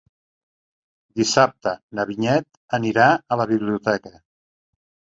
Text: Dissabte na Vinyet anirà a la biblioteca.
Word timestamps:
Dissabte 1.21 1.75
na 1.99 2.07
Vinyet 2.13 2.51
anirà 2.81 3.13
a 3.37 3.41
la 3.45 3.49
biblioteca. 3.55 4.19